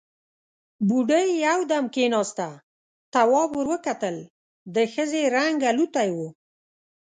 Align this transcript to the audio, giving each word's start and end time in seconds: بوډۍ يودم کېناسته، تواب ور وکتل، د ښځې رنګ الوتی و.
بوډۍ 0.87 1.27
يودم 1.45 1.85
کېناسته، 1.95 2.47
تواب 3.13 3.51
ور 3.57 3.67
وکتل، 3.73 4.15
د 4.75 4.77
ښځې 4.93 5.23
رنګ 5.35 5.57
الوتی 5.71 6.09
و. 6.15 6.17